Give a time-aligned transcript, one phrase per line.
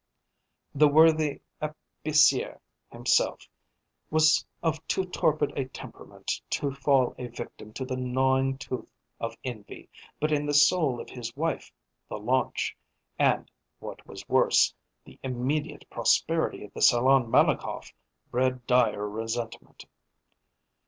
[0.73, 2.57] The worthy épicier
[2.91, 3.41] himself
[4.09, 9.37] was of too torpid a temperament to fall a victim to the gnawing tooth of
[9.43, 11.71] envy, but in the soul of his wife
[12.09, 12.75] the launch,
[13.19, 14.73] and, what was worse,
[15.05, 17.93] the immediate prosperity of the Salon Malakoff,
[18.31, 19.85] bred dire resentment.